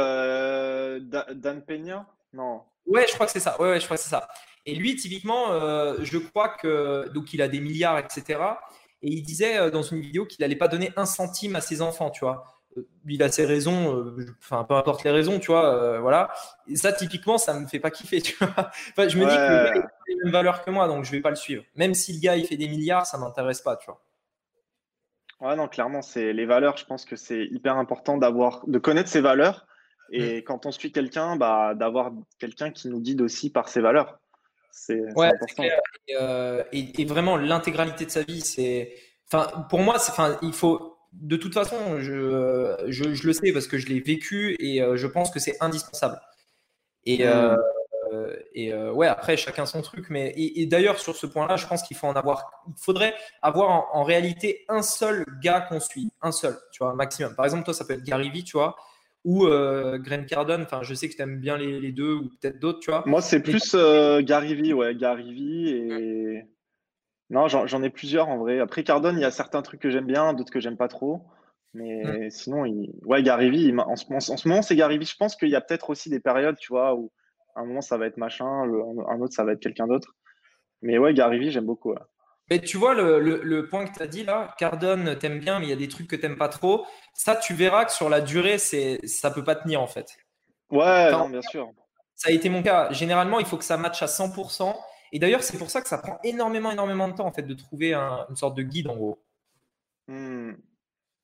[1.36, 2.06] Dan Peña?
[2.34, 2.62] Non.
[2.86, 3.60] Ouais, je crois que c'est ça.
[3.60, 4.28] Ouais, ouais, je crois que c'est ça.
[4.66, 5.48] Et lui, typiquement,
[6.02, 8.40] je crois que donc il a des milliards, etc.
[9.02, 12.10] Et il disait dans une vidéo qu'il n'allait pas donner un centime à ses enfants,
[12.10, 12.58] tu vois
[13.08, 16.30] il a ses raisons, euh, enfin peu importe les raisons, tu vois, euh, voilà.
[16.68, 18.72] Et ça, typiquement, ça me fait pas kiffer, tu vois.
[19.08, 19.74] je me dis que le gars, a
[20.08, 21.64] les mêmes valeurs que moi, donc je vais pas le suivre.
[21.76, 24.02] Même si le gars, il fait des milliards, ça m'intéresse pas, tu vois.
[25.40, 26.78] Ouais, non, clairement, c'est les valeurs.
[26.78, 29.68] Je pense que c'est hyper important d'avoir, de connaître ses valeurs.
[30.12, 30.44] Et mm.
[30.44, 34.20] quand on suit quelqu'un, bah, d'avoir quelqu'un qui nous guide aussi par ses valeurs.
[34.72, 35.64] C'est ouais, important.
[36.20, 38.96] Euh, et, et, vraiment, l'intégralité de sa vie, c'est.
[39.32, 43.78] Enfin, pour moi, enfin, il faut de toute façon, je, je, le sais parce que
[43.78, 46.20] je l'ai vécu et euh, je pense que c'est indispensable.
[47.06, 47.56] Et, euh,
[48.54, 50.08] et euh, ouais, après, chacun son truc.
[50.10, 53.96] Mais, et, d'ailleurs, sur ce point-là, je pense qu'il faut en avoir, il faudrait avoir
[53.96, 57.36] en, réalité un seul gars qu'on suit, un seul, tu vois, maximum.
[57.36, 58.76] Par exemple, toi, ça peut être Gary Vee, tu vois,
[59.24, 60.64] ou Grant Cardone.
[60.64, 63.04] Enfin, je sais que tu aimes bien les, les, deux ou peut-être d'autres, tu vois.
[63.06, 63.76] Moi, c'est plus
[64.22, 66.46] Gary Vee, ouais, Gary Vee et.
[67.30, 68.60] Non, j'en ai plusieurs en vrai.
[68.60, 71.28] Après Cardone, il y a certains trucs que j'aime bien, d'autres que j'aime pas trop.
[71.74, 72.30] Mais mm.
[72.30, 72.94] sinon, il...
[73.04, 75.06] ouais, Gary Vee, en, ce, en ce moment, c'est Gary Vee.
[75.06, 77.12] Je pense qu'il y a peut-être aussi des périodes, tu vois, où
[77.58, 80.16] un moment ça va être machin, un autre ça va être quelqu'un d'autre.
[80.82, 81.94] Mais ouais, Gary j'aime beaucoup.
[82.50, 85.70] Mais tu vois, le, point que tu as dit là, Cardone, t'aimes bien, mais il
[85.70, 86.86] y a des trucs que t'aimes pas trop.
[87.14, 90.18] Ça, tu verras que sur la durée, c'est, ça peut pas tenir en fait.
[90.72, 91.70] Ouais, bien sûr.
[92.16, 92.92] Ça a été mon cas.
[92.92, 94.74] Généralement, il faut que ça matche à 100%.
[95.12, 97.54] Et d'ailleurs, c'est pour ça que ça prend énormément, énormément de temps en fait de
[97.54, 99.24] trouver une sorte de guide en gros.
[100.08, 100.54] Hmm.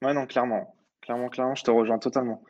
[0.02, 0.76] Ouais, non, clairement.
[1.02, 2.44] Clairement, clairement, je te rejoins totalement.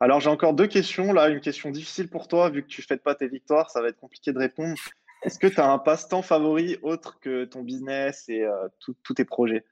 [0.00, 1.12] Alors, j'ai encore deux questions.
[1.12, 3.82] Là, une question difficile pour toi, vu que tu ne fêtes pas tes victoires, ça
[3.82, 4.76] va être compliqué de répondre.
[5.22, 9.24] Est-ce que tu as un passe-temps favori autre que ton business et euh, tous tes
[9.24, 9.64] projets?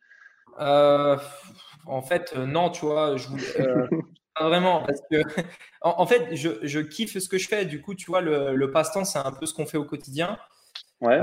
[0.61, 1.17] Euh,
[1.87, 3.45] En fait, euh, non, tu vois, je voulais,
[4.35, 4.83] pas vraiment.
[4.85, 5.23] Parce que,
[5.83, 7.65] en, fait, je, kiffe ce que je fais.
[7.65, 10.39] Du coup, tu vois, le, passe-temps, c'est un peu ce qu'on fait au quotidien.
[11.01, 11.21] Ouais.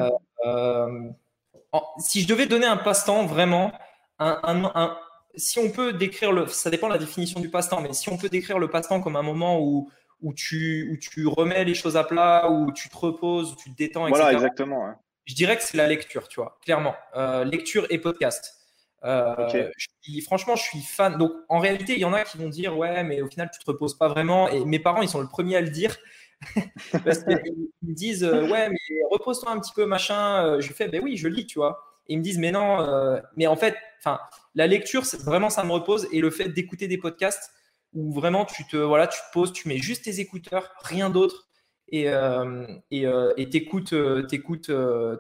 [1.98, 3.74] si je devais donner un passe-temps, vraiment,
[4.20, 4.98] un,
[5.36, 8.18] si on peut décrire le, ça dépend de la définition du passe-temps, mais si on
[8.18, 9.90] peut décrire le passe-temps comme un moment où,
[10.22, 13.72] où, tu, où tu remets les choses à plat, où tu te reposes, où tu
[13.72, 14.22] te détends, etc.
[14.22, 14.94] Voilà, exactement.
[15.26, 16.96] Je dirais que c'est la lecture, tu vois, clairement.
[17.16, 18.60] Euh, lecture et podcast.
[19.06, 19.70] Euh,
[20.26, 21.18] franchement, je suis fan.
[21.18, 23.60] Donc, en réalité, il y en a qui vont dire Ouais, mais au final, tu
[23.60, 24.50] te reposes pas vraiment.
[24.50, 25.96] Et mes parents, ils sont le premiers à le dire.
[27.06, 28.78] Parce qu'ils me disent euh, Ouais, mais
[29.12, 30.60] repose-toi un petit peu, machin.
[30.60, 31.93] Je fais Ben oui, je lis, tu vois.
[32.08, 34.20] Et ils me disent Mais non, mais en fait, enfin,
[34.56, 36.08] la lecture, vraiment, ça me repose.
[36.12, 37.52] Et le fait d'écouter des podcasts
[37.94, 41.48] où vraiment tu te, voilà, tu te poses, tu mets juste tes écouteurs, rien d'autre,
[41.90, 44.72] et euh, et euh, t'écoutes, euh, t'écoutes,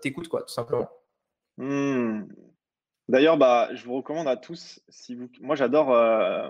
[0.01, 0.89] t'écoutes, quoi, tout simplement.
[1.57, 2.23] Hmm.
[3.09, 5.29] D'ailleurs, bah, je vous recommande à tous, si vous...
[5.41, 5.87] moi j'adore,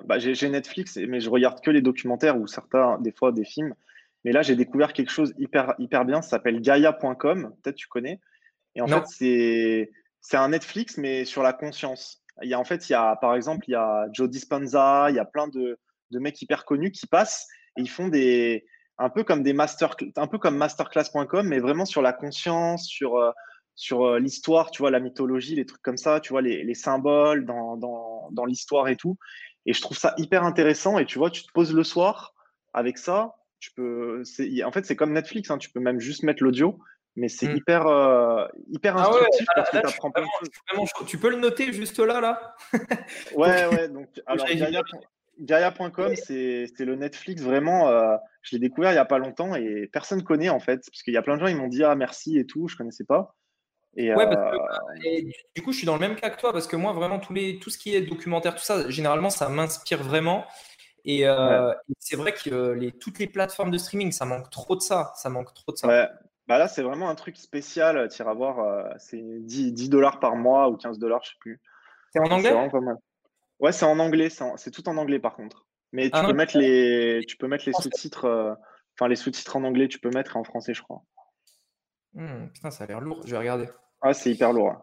[0.06, 3.74] bah, j'ai Netflix, mais je regarde que les documentaires ou certains, des fois, des films.
[4.24, 8.22] Mais là, j'ai découvert quelque chose hyper, hyper bien, ça s'appelle Gaia.com, peut-être tu connais.
[8.76, 9.91] Et en fait, c'est,
[10.23, 12.23] c'est un Netflix, mais sur la conscience.
[12.41, 15.07] Il y a, en fait, il y a, par exemple, il y a Joe Dispenza,
[15.09, 15.77] il y a plein de,
[16.12, 18.65] mecs hyper connus qui passent et ils font des,
[18.97, 23.17] un peu comme des master, un peu comme masterclass.com, mais vraiment sur la conscience, sur,
[23.17, 23.31] euh,
[23.75, 26.75] sur euh, l'histoire, tu vois, la mythologie, les trucs comme ça, tu vois, les, les
[26.75, 29.17] symboles dans, dans, dans l'histoire et tout.
[29.65, 30.99] Et je trouve ça hyper intéressant.
[30.99, 32.33] Et tu vois, tu te poses le soir
[32.73, 33.36] avec ça.
[33.59, 34.23] Tu peux,
[34.65, 35.49] en fait, c'est comme Netflix.
[35.49, 36.79] Hein, tu peux même juste mettre l'audio
[37.15, 37.58] mais c'est mm.
[37.58, 41.08] hyper, euh, hyper ah instructif parce que tu apprends plein de choses.
[41.08, 42.56] Tu peux le noter juste là, là?
[43.36, 43.89] Ouais, ouais.
[43.89, 44.45] Donc, alors,
[45.39, 47.89] Gaia.com, c'est le Netflix vraiment.
[47.89, 50.82] Euh, je l'ai découvert il n'y a pas longtemps et personne ne connaît en fait.
[50.91, 52.76] Parce qu'il y a plein de gens, ils m'ont dit Ah, merci et tout, je
[52.76, 53.36] ne connaissais pas.
[53.95, 56.52] Et, ouais, parce que, euh, du coup, je suis dans le même cas que toi
[56.52, 59.49] parce que moi, vraiment, tous les, tout ce qui est documentaire, tout ça, généralement, ça
[59.49, 60.45] m'inspire vraiment.
[61.06, 61.26] Et,
[61.99, 65.13] c'est vrai que les, toutes les plateformes de streaming, ça manque trop de ça.
[65.15, 65.88] Ça manque trop de ça.
[65.88, 66.08] Ouais.
[66.47, 68.10] Bah là, c'est vraiment un truc spécial.
[68.10, 71.62] Tu iras voir, euh, c'est 10, dollars par mois ou 15 dollars, je sais plus.
[72.12, 72.51] C'est en anglais?
[72.51, 72.97] Vraiment pas mal.
[73.60, 74.29] Ouais, c'est en anglais.
[74.29, 75.65] C'est tout en anglais par contre.
[75.93, 78.25] Mais tu, ah peux, mettre les, tu peux mettre les sous-titres.
[78.25, 78.53] Euh,
[78.97, 81.03] enfin, les sous-titres en anglais, tu peux mettre et en français, je crois.
[82.13, 83.21] Hmm, putain, ça a l'air lourd.
[83.25, 83.69] Je vais regarder.
[84.01, 84.71] Ah, c'est hyper lourd.
[84.71, 84.82] Hein.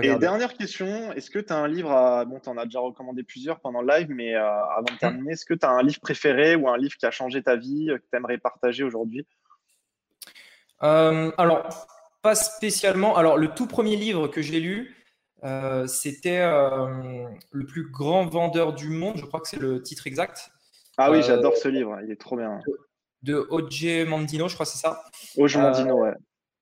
[0.00, 2.24] Et dernière question, est-ce que tu as un livre à...
[2.24, 4.98] Bon, tu en as déjà recommandé plusieurs pendant le live, mais euh, avant de hmm.
[4.98, 7.56] terminer, est-ce que tu as un livre préféré ou un livre qui a changé ta
[7.56, 9.26] vie, que tu aimerais partager aujourd'hui?
[10.82, 11.86] Euh, alors,
[12.22, 13.16] pas spécialement.
[13.16, 14.96] Alors, le tout premier livre que j'ai lu,
[15.44, 19.16] euh, c'était euh, Le plus grand vendeur du monde.
[19.16, 20.50] Je crois que c'est le titre exact.
[20.96, 21.98] Ah oui, j'adore ce livre.
[22.04, 22.60] Il est trop bien.
[23.22, 24.04] De O.J.
[24.04, 25.02] Mandino, je crois que c'est ça.
[25.36, 25.58] O.J.
[25.58, 26.14] Mandino, ouais.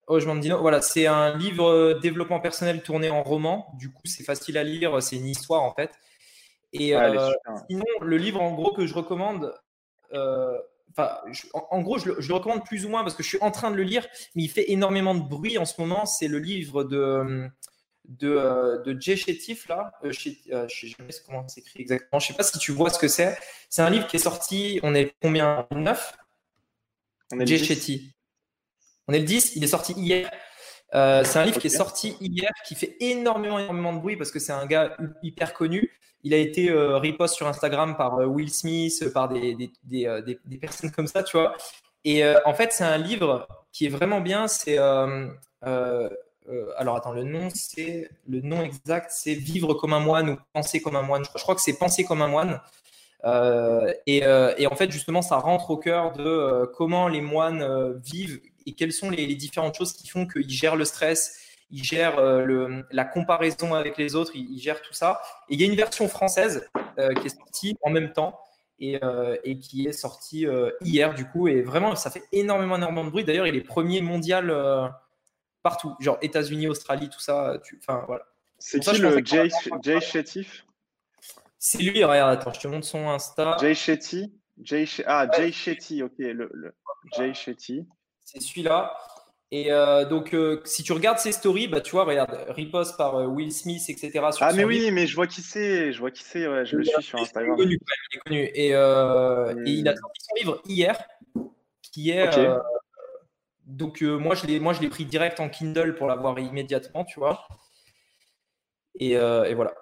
[0.08, 0.26] O.J.
[0.26, 3.72] Mandino, voilà, c'est un livre développement personnel tourné en roman.
[3.78, 5.02] Du coup, c'est facile à lire.
[5.02, 5.90] C'est une histoire, en fait.
[6.72, 6.94] Et
[7.68, 9.54] sinon, le livre, en gros, que je recommande,
[11.52, 13.76] en, gros, je le, recommande plus ou moins parce que je suis en train de
[13.76, 16.06] le lire, mais il fait énormément de bruit en ce moment.
[16.06, 17.48] C'est le livre de,
[18.08, 19.92] de, euh, de Jay Chétif, là.
[20.04, 22.18] Euh, euh, je ne sais jamais comment s'écrit exactement.
[22.18, 23.38] Je ne sais pas si tu vois ce que c'est.
[23.68, 25.66] C'est un livre qui est sorti, on est combien?
[25.70, 26.16] 9
[27.32, 28.00] On est Jay.
[29.06, 30.30] On est le 10, il est sorti hier.
[30.92, 34.38] C'est un livre qui est sorti hier, qui fait énormément, énormément de bruit parce que
[34.38, 35.90] c'est un gars hyper connu.
[36.24, 40.20] Il a été euh, repost sur Instagram par euh, Will Smith, par des, des, euh,
[40.20, 41.54] des, des, personnes comme ça, tu vois.
[42.04, 44.48] Et en fait, c'est un livre qui est vraiment bien.
[44.48, 44.78] C'est
[46.78, 50.80] alors attends, le nom c'est le nom exact, c'est Vivre comme un moine ou Penser
[50.80, 51.24] comme un moine.
[51.24, 52.60] Je crois, que c'est Penser comme un moine.
[54.06, 58.74] Et, et, en fait, justement, ça rentre au cœur de comment les moines vivent et
[58.74, 61.38] quelles sont les, les différentes choses qui font qu'ils gèrent le stress,
[61.70, 65.20] il gère euh, le, la comparaison avec les autres, il, gère tout ça.
[65.48, 68.38] Et il y a une version française euh, qui est sortie en même temps
[68.78, 70.46] et, euh, et qui est sortie
[70.82, 71.48] hier du coup.
[71.48, 73.24] Et vraiment, ça fait énormément, énormément de bruit.
[73.24, 74.54] D'ailleurs, il est premier mondial
[75.62, 77.58] partout, genre États-Unis, Australie, tout ça.
[77.78, 78.24] Enfin voilà.
[78.58, 79.48] C'est qui le Jay,
[79.82, 80.66] Jay Chétif
[81.58, 83.56] C'est lui, regarde, attends, je te montre son Insta.
[83.60, 84.34] Jay Shetty?
[84.60, 86.74] Jay Ah, Jay Shetty, ok, le, le...
[87.16, 87.86] Jay Shetty.
[88.30, 88.94] C'est celui-là.
[89.50, 89.70] Et
[90.10, 94.20] donc, si tu regardes ses stories, bah, tu vois, regarde, repost par Will Smith, etc.
[94.40, 96.84] ah, mais oui, mais je vois qui c'est, je vois qui c'est, ouais, je le
[96.84, 97.56] suis sur Instagram.
[97.58, 97.80] Il est connu,
[98.12, 98.40] il est connu.
[98.54, 101.02] Et, et, il a sorti son livre hier,
[101.80, 102.28] qui est.
[103.64, 107.48] donc, moi, je l'ai pris direct en Kindle pour l'avoir immédiatement, tu vois.
[109.00, 109.72] Et, et voilà.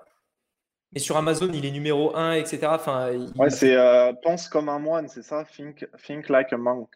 [0.94, 2.68] Et sur Amazon, il est numéro 1, etc.
[2.70, 5.44] Enfin, Ouais, c'est euh, Pense comme un moine, c'est ça?
[5.44, 6.88] Think, think, like a monk.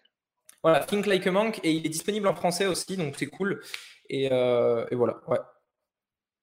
[0.62, 1.60] Voilà, Think like a monk.
[1.62, 3.62] Et il est disponible en français aussi, donc c'est cool.
[4.08, 5.38] Et, euh, et, voilà, ouais.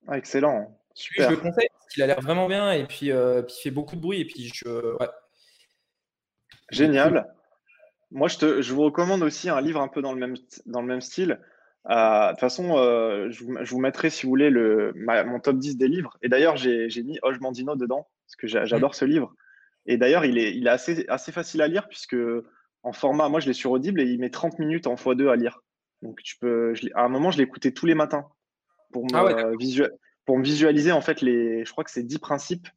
[0.08, 0.80] Ah, excellent.
[0.94, 1.30] Super.
[1.30, 3.72] je le conseille parce qu'il a l'air vraiment bien et puis, euh, puis, il fait
[3.72, 4.22] beaucoup de bruit.
[4.22, 5.10] Et puis, je, ouais.
[6.72, 7.34] Génial.
[8.10, 10.82] Moi, je, te, je vous recommande aussi un livre un peu dans le même, dans
[10.82, 11.40] le même style.
[11.90, 15.78] Euh, de toute façon, euh, je, vous, mettrai, si vous voulez, le, mon top 10
[15.78, 16.18] des livres.
[16.22, 19.34] Et d'ailleurs, j'ai mis Hoche Mandino dedans, parce que j'adore ce livre.
[19.86, 22.16] Et d'ailleurs, il est, il est assez, assez facile à lire, puisque
[22.88, 25.36] en format, moi, je l'ai sur Audible et il met 30 minutes en x2 à
[25.36, 25.62] lire.
[26.02, 28.28] Donc, tu peux, à un moment, je l'écoutais tous les matins
[28.92, 29.50] pour me, ah
[30.26, 32.68] pour me visualiser, en fait, les, je crois que c'est 10 principes.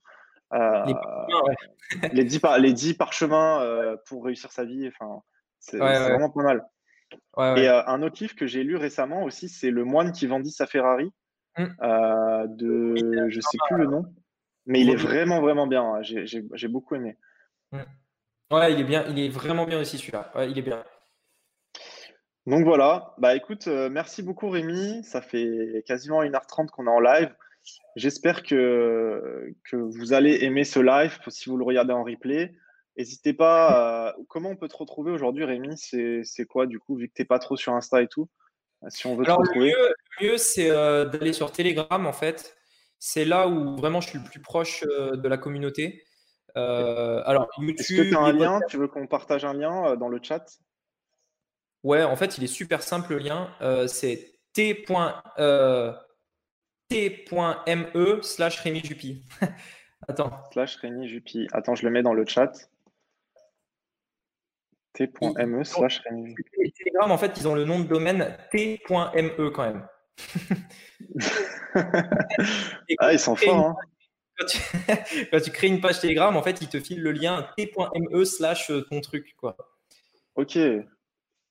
[0.53, 0.85] Euh,
[2.13, 4.89] les, 10 les 10 parchemins pour réussir sa vie.
[4.89, 5.23] Enfin,
[5.59, 6.65] c'est vraiment pas mal
[7.37, 10.51] et euh, un autre livre que j'ai lu récemment aussi, c'est Le moine qui vendit
[10.51, 11.13] sa Ferrari,
[11.59, 11.65] mmh.
[11.83, 14.05] euh, de je sais plus le nom,
[14.67, 15.83] mais il est vraiment vraiment bien.
[15.83, 16.03] Hein.
[16.03, 17.17] J'ai beaucoup aimé.
[17.73, 17.81] Mmh.
[18.51, 20.33] Ouais, il est bien, il est vraiment bien aussi celui-là.
[20.49, 20.83] il est bien.
[22.47, 25.05] Donc voilà, bah écoute, euh, merci beaucoup Rémi.
[25.05, 27.35] Ça fait quasiment 1h30 qu'on est en live.
[27.97, 32.55] J'espère que, que vous allez aimer ce live si vous le regardez en replay.
[32.97, 34.15] N'hésitez pas.
[34.29, 35.77] comment on peut te retrouver aujourd'hui, Rémi?
[35.79, 38.29] C'est quoi, du coup, vu que tu n'es pas trop sur Insta et tout
[38.89, 39.73] Si on veut te retrouver?
[39.73, 42.57] Le mieux, c'est euh, d'aller sur Telegram, en fait.
[42.99, 46.05] C'est là où vraiment je suis le plus proche euh, de la communauté.
[46.57, 47.81] Euh, alors, YouTube.
[47.81, 48.61] Est-ce que tu as un lien?
[48.69, 50.45] Tu veux qu'on partage un lien dans le chat?
[51.83, 53.51] Ouais, en fait, il est super simple le lien.
[53.87, 55.95] c'est t.me
[58.23, 59.25] slash Rémi Juppy.
[60.09, 60.33] Attends.
[60.53, 61.49] Slash Rémi Juppy.
[61.53, 62.53] Attends, je le mets dans le chat
[64.93, 69.87] t.me slash Telegram, en fait, ils ont le nom de domaine t.me quand même.
[72.99, 73.67] ah, ils sont forts.
[73.67, 73.77] Hein.
[75.31, 75.51] Quand, tu...
[75.51, 79.01] crées une page Telegram, en fait, ils te filent le lien t.me slash euh, ton
[79.01, 79.35] truc.
[79.37, 79.57] Quoi.
[80.35, 80.59] Ok.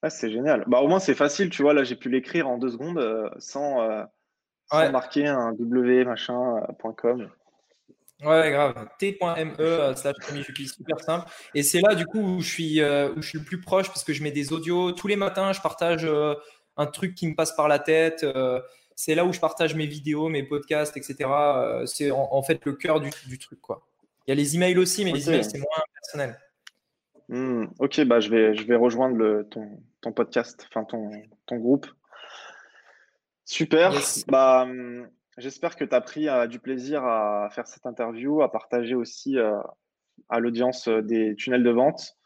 [0.01, 0.63] Ah, c'est génial.
[0.67, 1.49] Bah, au moins, c'est facile.
[1.49, 4.03] Tu vois, là, j'ai pu l'écrire en deux secondes euh, sans, euh,
[4.71, 7.29] sans marquer un w machin.com.
[8.23, 8.87] Ouais, grave.
[8.97, 10.15] T.me slash
[10.67, 11.29] super simple.
[11.55, 13.87] Et c'est là, du coup, où je, suis, euh, où je suis le plus proche
[13.87, 14.91] parce que je mets des audios.
[14.91, 16.35] Tous les matins, je partage euh,
[16.75, 18.25] un truc qui me passe par la tête.
[18.99, 21.29] C'est là où je partage mes vidéos, mes podcasts, etc.
[21.85, 23.87] c'est en, fait le cœur du, du, truc, quoi.
[24.27, 26.37] Il y a les emails aussi, mais les emails, c'est moins personnel.
[27.29, 31.11] Hmm, ok, bah, je, vais, je vais rejoindre le, ton, ton podcast, enfin ton,
[31.45, 31.87] ton groupe.
[33.45, 33.93] Super.
[34.27, 35.07] Bah, hmm,
[35.39, 39.37] J'espère que tu as pris euh, du plaisir à faire cette interview, à partager aussi
[39.37, 39.57] euh,
[40.27, 42.17] à l'audience euh, des tunnels de vente.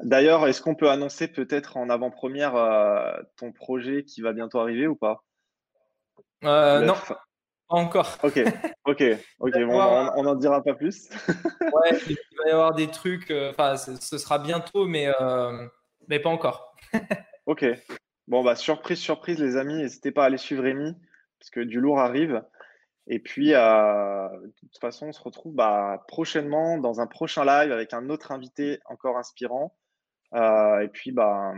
[0.00, 2.52] D'ailleurs, est-ce qu'on peut annoncer peut-être en avant-première
[3.36, 5.24] ton projet qui va bientôt arriver ou pas?
[6.42, 6.94] Non,
[7.68, 8.18] pas encore.
[8.22, 8.40] Ok,
[8.84, 9.02] ok,
[9.40, 9.52] ok.
[10.16, 11.08] on n'en dira pas plus.
[11.60, 13.32] ouais, il va y avoir des trucs.
[13.50, 15.08] Enfin, ce sera bientôt, mais,
[16.08, 16.74] mais pas encore.
[17.46, 17.64] ok.
[18.28, 19.74] Bon, bah, surprise, surprise, les amis.
[19.74, 20.94] N'hésitez pas à aller suivre Rémi,
[21.38, 22.42] parce que du lourd arrive.
[23.06, 27.70] Et puis, euh, de toute façon, on se retrouve bah, prochainement dans un prochain live
[27.70, 29.76] avec un autre invité encore inspirant.
[30.34, 31.52] Euh, et puis, bah,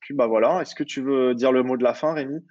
[0.00, 0.60] puis bah voilà.
[0.62, 2.44] Est-ce que tu veux dire le mot de la fin, Rémi?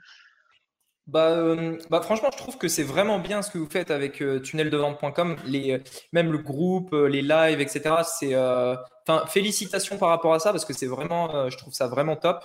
[1.08, 4.24] Bah, euh, bah, franchement, je trouve que c'est vraiment bien ce que vous faites avec
[4.44, 7.96] tunnel-de-vente.com, les, même le groupe, les lives, etc.
[8.04, 12.16] C'est, enfin, félicitations par rapport à ça parce que c'est vraiment, je trouve ça vraiment
[12.16, 12.44] top.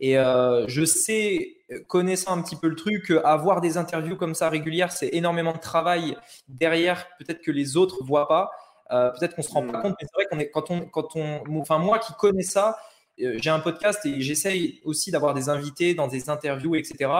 [0.00, 1.56] Et euh, je sais,
[1.88, 5.58] connaissant un petit peu le truc, avoir des interviews comme ça régulières, c'est énormément de
[5.58, 6.16] travail
[6.48, 8.50] derrière, peut-être que les autres ne voient pas.
[8.90, 9.82] Euh, peut-être qu'on ne se rend pas mm.
[9.82, 12.70] compte, mais c'est vrai qu'on est, quand on, quand on, enfin, moi qui connais ça,
[12.70, 12.76] euh,
[13.18, 17.10] j'ai un podcast et j'essaye aussi d'avoir des invités dans des interviews, etc.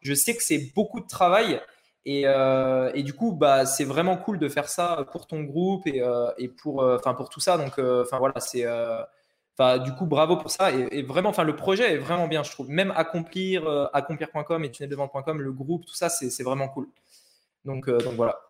[0.00, 1.60] Je sais que c'est beaucoup de travail.
[2.04, 6.02] Et, et, du coup, bah, c'est vraiment cool de faire ça pour ton groupe et,
[6.38, 7.58] et pour, enfin, pour tout ça.
[7.58, 8.66] Donc, enfin voilà, c'est
[9.58, 10.70] Enfin, du coup, bravo pour ça.
[10.72, 12.70] Et, vraiment, enfin, le projet est vraiment bien, je trouve.
[12.70, 16.88] Même accomplir, euh, accomplir.com et tunnel-de-vente.com, le groupe, tout ça, c'est vraiment cool.
[17.64, 18.40] Donc, euh, donc voilà.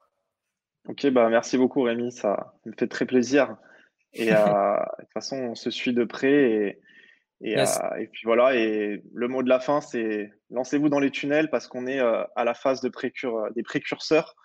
[0.88, 3.56] Ok, bah merci beaucoup Rémi, ça me fait très plaisir.
[4.14, 4.36] Et euh,
[4.98, 6.32] de toute façon, on se suit de près.
[6.32, 6.80] Et,
[7.42, 11.66] et, puis voilà, et le mot de la fin, c'est lancez-vous dans les tunnels parce
[11.66, 14.36] qu'on est à la phase de précure, des précurseurs.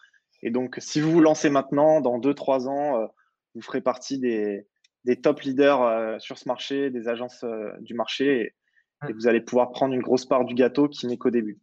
[0.41, 3.07] Et donc, si vous vous lancez maintenant, dans 2-3 ans,
[3.55, 4.65] vous ferez partie des,
[5.07, 8.53] des top leaders euh, sur ce marché, des agences euh, du marché.
[9.07, 11.59] et vous allez pouvoir prendre une grosse part du gâteau qui n'est qu'au début.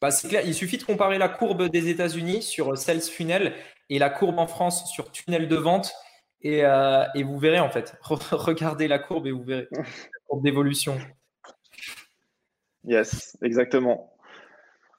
[0.00, 3.54] Bah, c'est clair, il suffit de comparer la courbe des États-Unis sur Sales Funnel
[3.88, 5.94] et la courbe en France sur tunnel de vente.
[6.42, 7.96] Et, euh, et vous verrez en fait.
[8.02, 9.68] Regardez la courbe et vous verrez
[10.26, 10.98] courbe d'évolution.
[12.84, 14.12] Yes, exactement.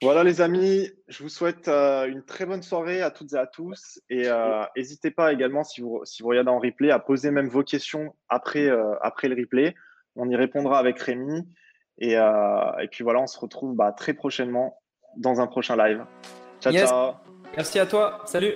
[0.00, 3.46] Voilà les amis, je vous souhaite euh, une très bonne soirée à toutes et à
[3.46, 4.00] tous.
[4.10, 7.48] Et euh, n'hésitez pas également, si vous, si vous regardez en replay, à poser même
[7.48, 8.70] vos questions après,
[9.02, 9.74] après le replay.
[10.14, 11.48] On y répondra avec Rémi.
[11.98, 14.80] Et, et puis voilà, on se retrouve bah, très prochainement
[15.16, 16.04] dans un prochain live.
[16.60, 17.14] Ciao, ciao.
[17.56, 18.22] Merci à toi.
[18.24, 18.54] Salut.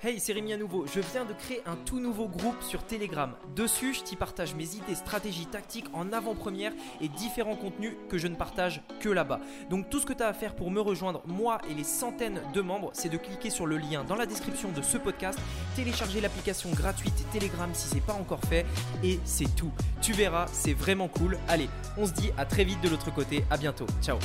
[0.00, 0.86] Hey, c'est Rémi à nouveau.
[0.86, 3.32] Je viens de créer un tout nouveau groupe sur Telegram.
[3.56, 8.28] Dessus, je t'y partage mes idées, stratégies, tactiques en avant-première et différents contenus que je
[8.28, 9.40] ne partage que là-bas.
[9.70, 12.40] Donc tout ce que tu as à faire pour me rejoindre, moi et les centaines
[12.54, 15.36] de membres, c'est de cliquer sur le lien dans la description de ce podcast,
[15.74, 18.66] télécharger l'application gratuite Telegram si c'est pas encore fait
[19.02, 19.72] et c'est tout.
[20.00, 21.36] Tu verras, c'est vraiment cool.
[21.48, 23.44] Allez, on se dit à très vite de l'autre côté.
[23.50, 23.86] À bientôt.
[24.00, 24.18] Ciao.